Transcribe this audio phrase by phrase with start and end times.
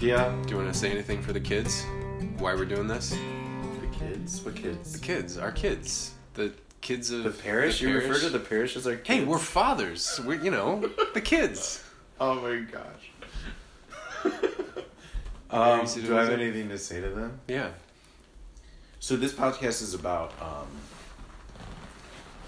[0.00, 0.32] Yeah.
[0.46, 1.84] Do you want to say anything for the kids?
[2.38, 3.10] Why we're doing this?
[3.10, 4.40] The kids?
[4.42, 4.92] What kids?
[4.92, 5.34] The kids?
[5.34, 7.80] kids, our kids, the kids of The parish?
[7.80, 9.08] You refer to the parish as our kids?
[9.08, 10.20] Hey, we're fathers.
[10.24, 11.84] We're you know the kids.
[12.20, 13.12] Oh my gosh.
[14.24, 14.32] Yeah,
[15.52, 17.38] um, do I have anything to say to them?
[17.46, 17.68] Yeah.
[18.98, 20.66] So this podcast is about um,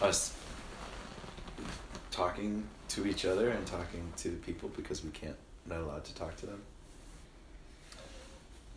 [0.00, 0.36] us
[2.10, 6.14] talking to each other and talking to the people because we can't, not allowed to
[6.16, 6.60] talk to them.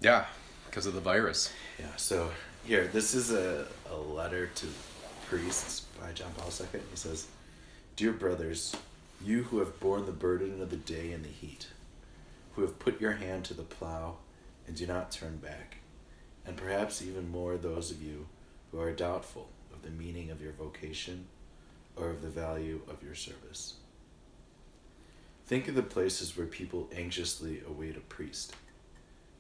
[0.02, 0.26] Yeah,
[0.66, 1.52] because of the virus.
[1.80, 1.96] Yeah.
[1.98, 2.32] So
[2.66, 4.68] here, this is a, a letter to
[5.28, 6.82] priests by John Paul II.
[6.92, 7.28] He says,
[7.96, 8.76] "Dear brothers,
[9.24, 11.68] you who have borne the burden of the day and the heat,
[12.54, 14.18] who have put your hand to the plow
[14.68, 15.78] and do not turn back,
[16.46, 18.28] and perhaps even more those of you
[18.72, 21.28] who are doubtful of the meaning of your vocation
[21.96, 23.76] or of the value of your service.
[25.48, 28.54] Think of the places where people anxiously await a priest,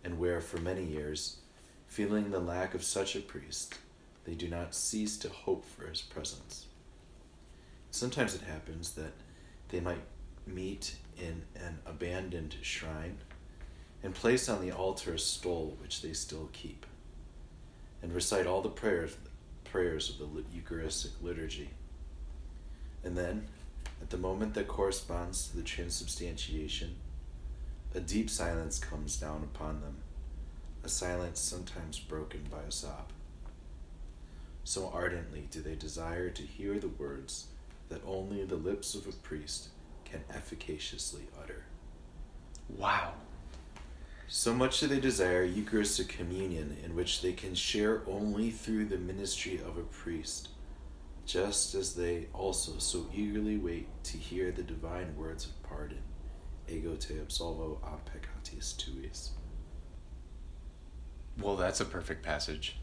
[0.06, 1.38] and where for many years,
[1.88, 3.80] feeling the lack of such a priest,
[4.24, 6.68] they do not cease to hope for his presence.
[7.90, 9.14] Sometimes it happens that
[9.70, 10.04] they might
[10.46, 13.18] meet in an abandoned shrine
[14.04, 16.86] and place on the altar a stole which they still keep,
[18.04, 19.18] and recite all the prayers
[19.64, 21.72] prayers of the Eucharistic liturgy.
[23.04, 23.48] And then,
[24.02, 26.96] at the moment that corresponds to the transubstantiation,
[27.96, 29.96] a deep silence comes down upon them,
[30.84, 33.14] a silence sometimes broken by a sob.
[34.66, 37.48] So ardently do they desire to hear the words
[37.88, 39.70] that only the lips of a priest
[40.04, 41.64] can efficaciously utter.
[42.68, 43.14] Wow.
[44.28, 48.98] So much do they desire Eucharistic communion in which they can share only through the
[48.98, 50.50] ministry of a priest,
[51.26, 56.02] just as they also so eagerly wait to hear the divine words of pardon.
[56.68, 59.32] Ego te absolvo a peccatis tuis.
[61.40, 62.78] Well, that's a perfect passage.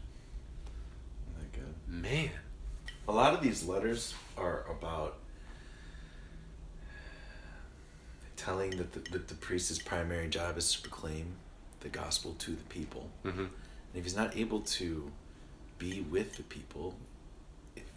[1.27, 1.75] Isn't that good?
[1.87, 2.29] Man.
[3.07, 5.17] A lot of these letters are about
[8.37, 11.35] telling that the, that the priest's primary job is to proclaim
[11.81, 13.09] the gospel to the people.
[13.23, 13.49] hmm And
[13.95, 15.11] if he's not able to
[15.77, 16.95] be with the people,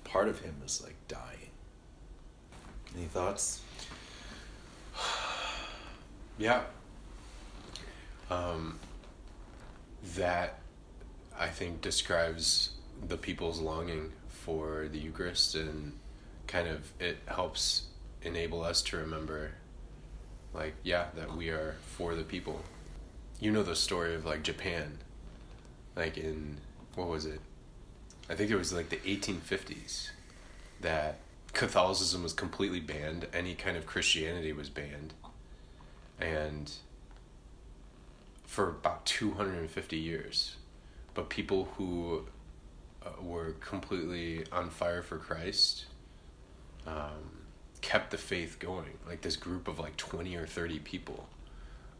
[0.04, 1.50] part of him is like dying.
[2.96, 3.60] Any thoughts?
[6.38, 6.62] Yeah.
[8.30, 8.78] Um,
[10.16, 10.58] that
[11.38, 12.70] I think describes
[13.06, 15.92] the people's longing for the Eucharist and
[16.46, 17.86] kind of it helps
[18.22, 19.52] enable us to remember
[20.54, 22.62] like yeah that we are for the people.
[23.40, 24.98] You know the story of like Japan
[25.94, 26.58] like in
[26.94, 27.40] what was it?
[28.28, 30.10] I think it was like the 1850s
[30.80, 31.18] that
[31.52, 35.14] Catholicism was completely banned, any kind of Christianity was banned
[36.20, 36.72] and
[38.44, 40.56] for about 250 years.
[41.14, 42.26] But people who
[43.04, 45.86] uh, were completely on fire for christ
[46.86, 47.42] um,
[47.80, 48.98] kept the faith going.
[49.06, 51.28] Like this group of like 20 or 30 people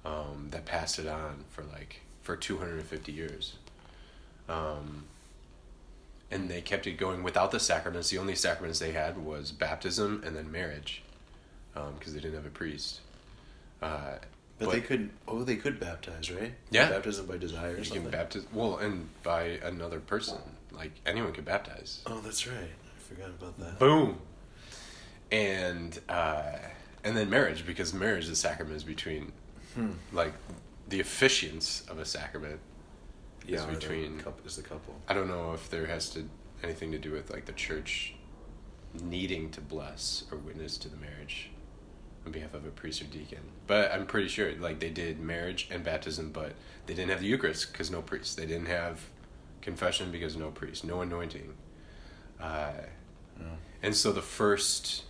[0.05, 3.55] um, that passed it on for like for 250 years.
[4.49, 5.05] Um,
[6.31, 8.11] and they kept it going without the sacraments.
[8.11, 11.03] The only sacraments they had was baptism and then marriage
[11.99, 13.01] because they didn't have a priest
[13.83, 14.15] uh,
[14.59, 15.11] But, they could.
[15.29, 16.55] Oh, they could baptize, right?
[16.71, 16.89] Yeah.
[16.91, 18.03] Baptism by desire or you something.
[18.03, 20.39] can baptize well and by another person
[20.73, 22.57] like anyone could baptize oh, that's right.
[22.57, 23.79] I forgot about that.
[23.79, 24.19] boom
[25.33, 26.53] and uh
[27.05, 29.33] and then marriage because marriage the sacrament is between
[29.75, 29.91] Hmm.
[30.13, 30.33] like
[30.89, 32.61] the officiants of a sacrament
[33.47, 34.95] Yeah, is between couple, is the couple.
[35.09, 36.29] i don't know if there has to
[36.63, 38.15] anything to do with like the church
[39.03, 41.51] needing to bless or witness to the marriage
[42.27, 43.39] on behalf of a priest or deacon.
[43.67, 46.53] But i'm pretty sure like they did marriage and baptism but
[46.87, 49.01] they didn't have the eucharist because no priest they didn't have
[49.63, 51.55] confession because no priest no anointing.
[52.41, 52.73] Uh,
[53.41, 53.47] Yeah.
[53.83, 55.05] and so the first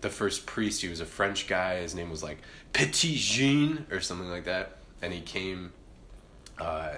[0.00, 1.80] the first priest he was a french guy.
[1.80, 2.38] His name was like
[2.72, 4.76] Petitjean or something like that.
[5.02, 5.72] And he came
[6.60, 6.94] uh,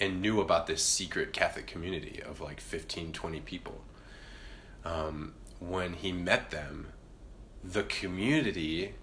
[0.00, 3.80] and knew about this secret catholic community of like 15 20 people.
[4.84, 6.88] Um, when he met them
[7.64, 8.94] the community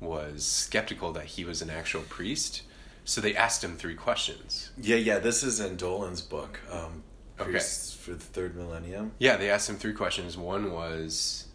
[0.00, 2.62] was skeptical that he was an actual priest
[3.04, 5.18] so they asked him three questions Yeah, yeah.
[5.18, 6.60] This is in Dolan's book.
[6.70, 7.02] Um,
[7.40, 7.58] Okay.
[7.58, 9.12] For the Third Millennium.
[9.18, 10.36] Yeah, they asked him three questions.
[10.36, 11.46] One was,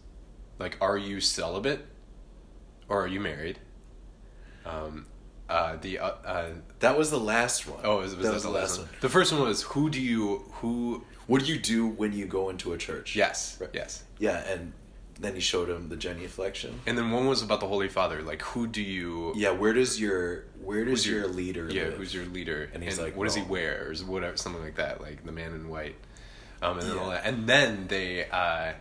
[0.58, 1.86] like, are you celibate,
[2.88, 3.60] or are you married?
[4.64, 5.06] Um,
[5.48, 6.48] uh, the uh, uh,
[6.80, 7.80] That was the last one.
[7.84, 8.88] oh, was, was that, the last one?
[9.00, 11.04] The first one was who do you who?
[11.28, 13.14] What do you do when you go into a church?
[13.14, 13.70] Yes, Right.
[13.72, 14.02] yes.
[14.18, 14.72] Yeah, and
[15.18, 16.80] then he showed him the genuflection.
[16.86, 18.22] And then one was about the Holy Father.
[18.22, 19.32] Like, who do you?
[19.36, 21.68] Yeah, where does your where does your, your- leader?
[21.70, 21.94] Yeah, live?
[21.94, 22.68] who's your leader?
[22.74, 25.52] And he's like, what does he wear, or whatever, something like that, like the man
[25.54, 25.96] in white.
[26.62, 28.72] Um, and then all that, and then they, uh,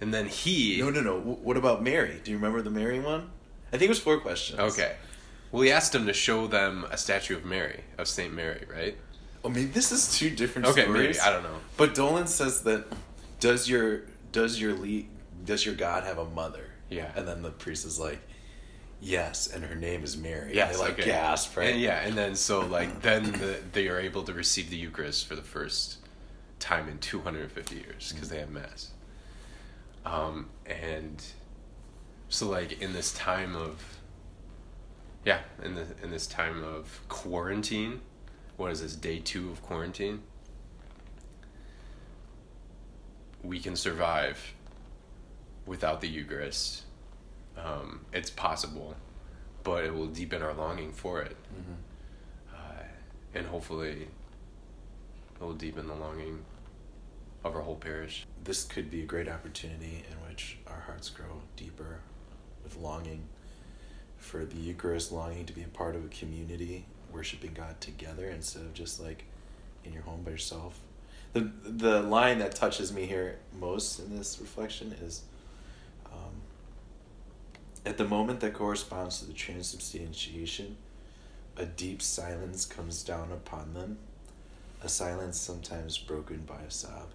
[0.00, 0.78] and then he.
[0.80, 1.18] No, no, no.
[1.18, 2.20] What about Mary?
[2.22, 3.30] Do you remember the Mary one?
[3.68, 4.60] I think it was four questions.
[4.60, 4.94] Okay.
[5.50, 8.96] Well, he asked him to show them a statue of Mary, of Saint Mary, right?
[9.44, 11.16] Oh, maybe this is two different Okay, stories.
[11.16, 11.58] maybe I don't know.
[11.76, 12.86] But Dolan says that
[13.40, 14.02] does your
[14.32, 15.08] does your lead
[15.44, 16.70] does your God have a mother?
[16.88, 17.10] Yeah.
[17.16, 18.20] And then the priest is like,
[19.00, 20.56] yes, and her name is Mary.
[20.56, 20.70] Yeah.
[20.70, 21.04] they like okay.
[21.04, 21.72] gasp, right?
[21.72, 25.26] And yeah, and then so like then the, they are able to receive the Eucharist
[25.26, 25.98] for the first
[26.58, 28.90] time in 250 years because they have mass.
[30.04, 31.22] Um, and
[32.28, 33.82] so like in this time of
[35.24, 38.00] yeah, in the in this time of quarantine,
[38.56, 40.22] what is this day 2 of quarantine?
[43.42, 44.54] We can survive
[45.66, 46.82] without the Eucharist.
[47.56, 48.94] Um, it's possible,
[49.62, 52.54] but it will deepen our longing for it, Mm-hmm.
[52.56, 52.82] uh,
[53.34, 54.08] and hopefully,
[55.40, 56.44] it will deepen the longing
[57.44, 58.26] of our whole parish.
[58.42, 62.00] This could be a great opportunity in which our hearts grow deeper
[62.64, 63.24] with longing
[64.16, 68.62] for the Eucharist, longing to be a part of a community, worshiping God together instead
[68.62, 69.24] of just like
[69.84, 70.80] in your home by yourself.
[71.34, 75.22] The the line that touches me here most in this reflection is
[77.86, 80.76] at the moment that corresponds to the transubstantiation,
[81.56, 83.98] a deep silence comes down upon them,
[84.82, 87.10] a silence sometimes broken by a sob.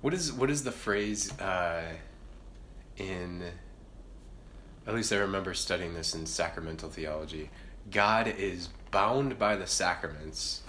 [0.00, 1.82] What is what is the phrase uh,
[2.96, 3.42] in?
[4.86, 7.50] At least I remember studying this in sacramental theology.
[7.90, 10.62] God is bound by the sacraments,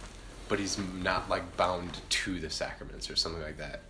[0.49, 3.81] but he's not like bound to the sacraments or something like that.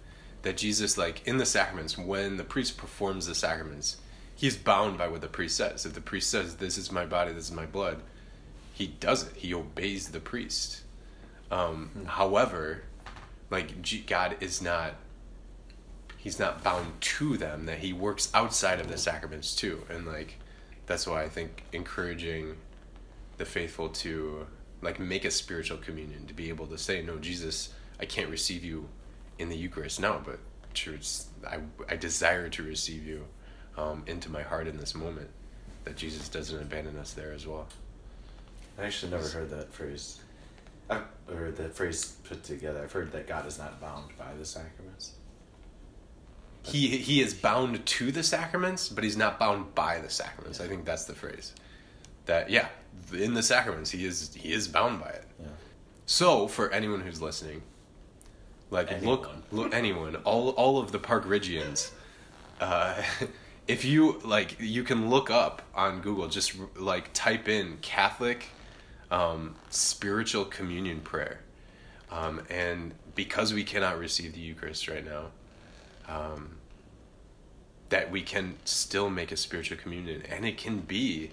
[0.42, 3.98] That Jesus, like in the sacraments, when the priest performs the sacraments,
[4.38, 5.86] he's bound by what the priest says.
[5.86, 8.02] If the priest says, "This is my body, this is my blood,"
[8.74, 9.36] he does it.
[9.36, 10.84] He obeys the priest.
[11.52, 12.84] Um, However,
[13.50, 14.96] like G- God is not
[16.18, 20.38] he's not bound to them that he works outside of the sacraments too and like
[20.86, 22.58] that's why i think encouraging
[23.38, 24.46] the faithful to
[24.82, 27.70] like make a spiritual communion to be able to say no jesus
[28.00, 28.90] i can't receive you
[29.40, 30.40] in the eucharist now but
[31.48, 33.26] i, I desire to receive you
[33.78, 35.30] um, into my heart in this moment
[35.86, 37.68] that jesus doesn't abandon us there as well
[38.80, 40.20] I actually never heard that phrase.
[40.88, 42.84] I've heard that phrase put together.
[42.84, 45.14] I've heard that God is not bound by the sacraments.
[46.64, 50.60] he he is bound to the sacraments, but he's not bound by the sacraments.
[50.62, 51.54] I think that's the phrase.
[52.28, 52.68] That yeah,
[53.14, 55.26] in the sacraments he is he is bound by it.
[55.40, 55.48] Yeah.
[56.06, 57.64] So for anyone who's listening,
[58.70, 59.44] like look Anyone.
[59.52, 61.90] look anyone all all of the Park Ridgians,
[62.62, 63.02] uh,
[63.68, 68.48] if you like you can look up on Google just like type in Catholic
[69.12, 71.40] um, spiritual communion prayer,
[72.12, 75.28] um, and because we cannot receive the Eucharist right now,
[76.08, 76.58] um,
[77.90, 81.32] that we can still make a spiritual communion, and it can be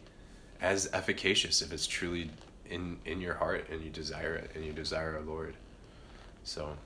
[0.60, 2.30] as efficacious if it's truly
[2.68, 5.54] in in your heart and you desire it and you desire our Lord.
[6.42, 6.76] So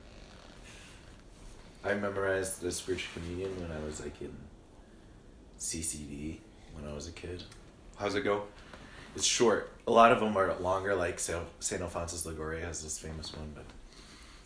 [1.84, 4.34] I memorized the spiritual communion when I was like in
[5.58, 6.38] CCD
[6.74, 7.42] when I was a kid.
[7.96, 8.42] how's it go?
[9.16, 9.72] It's short.
[9.86, 13.64] A lot of them are longer, like Saint Alphonsus Liguori has this famous one, but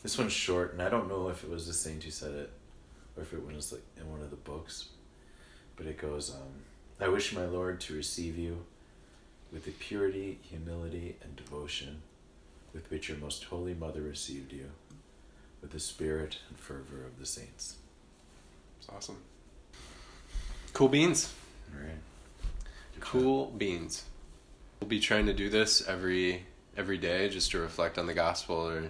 [0.02, 2.50] this one's short, and I don't know if it was the saint who said it
[3.16, 4.88] or if it was like in one of the books.
[5.76, 6.62] But it goes, um,
[7.00, 8.64] I wish my Lord to receive you
[9.52, 12.02] with the purity, humility, and devotion
[12.73, 14.71] with which your most holy mother received you,
[15.61, 17.76] with the spirit and fervor of the saints.
[18.78, 19.19] It's awesome.
[20.73, 21.33] Cool beans.
[21.75, 21.99] All right.
[22.95, 24.05] Good Cool beans.
[24.81, 26.45] We'll be trying to do this every
[26.76, 28.88] every day just to reflect on the gospel or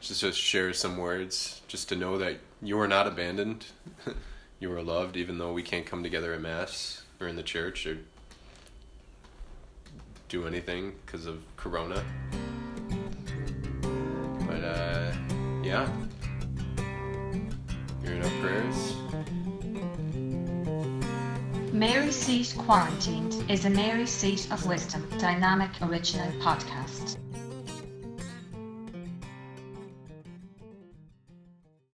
[0.00, 3.66] just to share some words, just to know that you are not abandoned.
[4.60, 7.86] you are loved even though we can't come together at mass or in the church
[7.86, 7.98] or
[10.28, 12.02] do anything because of corona.
[14.46, 15.12] But uh
[15.62, 15.88] yeah.
[22.08, 26.87] Mary Seat Quarantined is a Mary Seat of Wisdom dynamic original podcast.